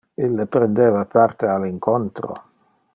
Ille 0.27 0.45
prendeva 0.55 1.03
parte 1.17 1.53
al 1.57 1.69
incontro. 1.71 2.41